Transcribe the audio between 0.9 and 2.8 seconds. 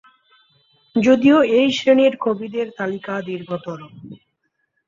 যদিও এই শ্রেণির কবিদের